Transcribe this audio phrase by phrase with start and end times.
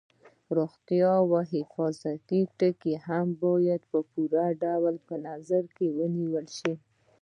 [0.57, 6.73] روغتیا او حفاظتي ټکي هم باید په پوره ډول په نظر کې ونیول شي.